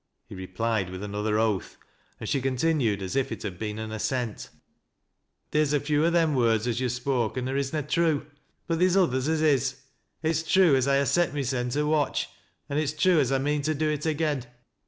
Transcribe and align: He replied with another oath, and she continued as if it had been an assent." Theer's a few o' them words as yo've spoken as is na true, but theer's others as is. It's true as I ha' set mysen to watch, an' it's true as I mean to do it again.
He 0.25 0.33
replied 0.33 0.89
with 0.89 1.03
another 1.03 1.37
oath, 1.37 1.77
and 2.19 2.27
she 2.27 2.41
continued 2.41 3.03
as 3.03 3.15
if 3.15 3.31
it 3.31 3.43
had 3.43 3.59
been 3.59 3.77
an 3.77 3.91
assent." 3.91 4.49
Theer's 5.51 5.73
a 5.73 5.79
few 5.79 6.03
o' 6.03 6.09
them 6.09 6.33
words 6.33 6.65
as 6.65 6.79
yo've 6.81 6.91
spoken 6.91 7.47
as 7.47 7.67
is 7.67 7.73
na 7.73 7.81
true, 7.81 8.25
but 8.65 8.79
theer's 8.79 8.97
others 8.97 9.27
as 9.27 9.43
is. 9.43 9.79
It's 10.23 10.41
true 10.41 10.75
as 10.75 10.87
I 10.87 10.97
ha' 10.97 11.05
set 11.05 11.35
mysen 11.35 11.69
to 11.73 11.85
watch, 11.85 12.29
an' 12.67 12.79
it's 12.79 12.93
true 12.93 13.19
as 13.19 13.31
I 13.31 13.37
mean 13.37 13.61
to 13.61 13.75
do 13.75 13.91
it 13.91 14.07
again. 14.07 14.47